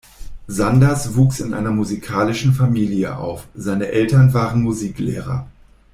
Sanders 0.47 1.15
wuchs 1.15 1.41
in 1.41 1.53
einer 1.53 1.69
musikalischen 1.69 2.53
Familie 2.55 3.17
auf, 3.17 3.47
seine 3.53 3.89
Eltern 3.89 4.33
waren 4.33 4.63
Musiklehrer. 4.63 5.45